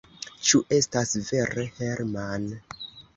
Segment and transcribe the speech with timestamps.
[0.45, 2.49] Ĉu estas vere, Herman?